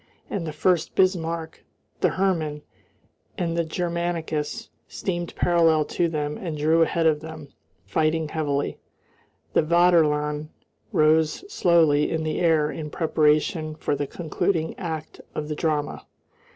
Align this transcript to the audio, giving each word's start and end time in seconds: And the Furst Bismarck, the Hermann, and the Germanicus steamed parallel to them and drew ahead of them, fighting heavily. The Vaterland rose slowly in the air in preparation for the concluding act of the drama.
And 0.31 0.47
the 0.47 0.51
Furst 0.51 0.95
Bismarck, 0.95 1.63
the 1.99 2.09
Hermann, 2.17 2.63
and 3.37 3.55
the 3.55 3.63
Germanicus 3.63 4.71
steamed 4.87 5.35
parallel 5.35 5.85
to 5.93 6.07
them 6.09 6.39
and 6.39 6.57
drew 6.57 6.81
ahead 6.81 7.05
of 7.05 7.19
them, 7.21 7.49
fighting 7.85 8.27
heavily. 8.29 8.79
The 9.53 9.61
Vaterland 9.61 10.49
rose 10.91 11.43
slowly 11.53 12.09
in 12.09 12.23
the 12.23 12.39
air 12.39 12.71
in 12.71 12.89
preparation 12.89 13.75
for 13.75 13.95
the 13.95 14.07
concluding 14.07 14.73
act 14.79 15.21
of 15.35 15.49
the 15.49 15.55
drama. 15.55 16.07